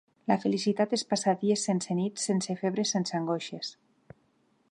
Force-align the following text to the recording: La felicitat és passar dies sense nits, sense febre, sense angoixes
La 0.29 0.35
felicitat 0.43 0.95
és 0.97 1.03
passar 1.11 1.35
dies 1.43 1.65
sense 1.69 1.99
nits, 2.01 2.25
sense 2.31 2.57
febre, 2.63 2.87
sense 2.95 3.17
angoixes 3.23 3.71